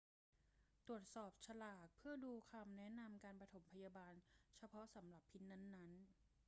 [0.87, 4.13] ตรวจสอบฉลากเพื่อดูคำแนะนำการปฐมพยาบาล
[4.57, 6.37] เฉพาะสำหรับพิษนั้น ๆ